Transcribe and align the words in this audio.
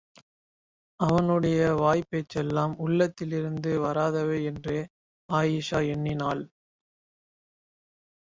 அவனுடைய 0.99 1.73
வாய்ப் 1.73 2.07
பேச்செல்லாம் 2.09 2.73
உள்ளத்திலிருந்து 2.77 3.79
வராதவை 3.79 4.39
என்றே 4.43 4.79
அயீஷா 5.29 5.81
எண்ணினாள். 5.87 6.43